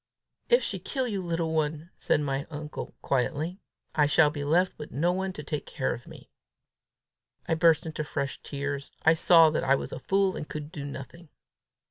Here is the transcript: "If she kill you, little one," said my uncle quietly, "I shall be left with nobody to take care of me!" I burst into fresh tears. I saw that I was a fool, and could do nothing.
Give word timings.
"If 0.49 0.63
she 0.63 0.79
kill 0.79 1.07
you, 1.07 1.21
little 1.21 1.53
one," 1.53 1.91
said 1.95 2.21
my 2.21 2.47
uncle 2.49 2.95
quietly, 3.03 3.59
"I 3.93 4.07
shall 4.07 4.31
be 4.31 4.43
left 4.43 4.75
with 4.79 4.89
nobody 4.89 5.31
to 5.33 5.43
take 5.43 5.67
care 5.67 5.93
of 5.93 6.07
me!" 6.07 6.31
I 7.47 7.53
burst 7.53 7.85
into 7.85 8.03
fresh 8.03 8.41
tears. 8.41 8.91
I 9.03 9.13
saw 9.13 9.51
that 9.51 9.63
I 9.63 9.75
was 9.75 9.91
a 9.91 9.99
fool, 9.99 10.35
and 10.35 10.49
could 10.49 10.71
do 10.71 10.85
nothing. 10.85 11.29